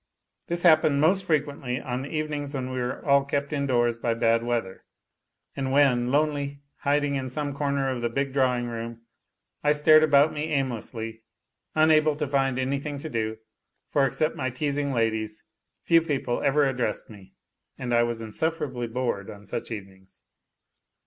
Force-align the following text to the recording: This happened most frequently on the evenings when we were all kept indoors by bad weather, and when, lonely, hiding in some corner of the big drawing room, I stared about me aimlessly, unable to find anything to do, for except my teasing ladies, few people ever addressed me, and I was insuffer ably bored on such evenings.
This 0.47 0.63
happened 0.63 0.99
most 0.99 1.23
frequently 1.25 1.79
on 1.79 2.01
the 2.01 2.09
evenings 2.09 2.55
when 2.55 2.71
we 2.71 2.79
were 2.79 3.05
all 3.05 3.23
kept 3.23 3.53
indoors 3.53 3.99
by 3.99 4.15
bad 4.15 4.41
weather, 4.41 4.83
and 5.55 5.71
when, 5.71 6.09
lonely, 6.09 6.63
hiding 6.77 7.13
in 7.13 7.29
some 7.29 7.53
corner 7.53 7.87
of 7.87 8.01
the 8.01 8.09
big 8.09 8.33
drawing 8.33 8.65
room, 8.65 9.01
I 9.63 9.73
stared 9.73 10.01
about 10.01 10.33
me 10.33 10.45
aimlessly, 10.53 11.21
unable 11.75 12.15
to 12.15 12.25
find 12.27 12.57
anything 12.57 12.97
to 12.97 13.09
do, 13.11 13.37
for 13.91 14.07
except 14.07 14.35
my 14.35 14.49
teasing 14.49 14.91
ladies, 14.91 15.43
few 15.83 16.01
people 16.01 16.41
ever 16.41 16.65
addressed 16.67 17.07
me, 17.11 17.35
and 17.77 17.93
I 17.93 18.01
was 18.01 18.21
insuffer 18.23 18.65
ably 18.71 18.87
bored 18.87 19.29
on 19.29 19.45
such 19.45 19.69
evenings. 19.69 20.23